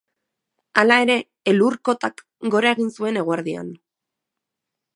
Hala 0.83 0.95
ere, 1.03 1.17
elur-kotak 1.51 2.23
gora 2.55 2.71
egin 2.77 2.89
zuen 2.97 3.21
eguerdian. 3.25 3.69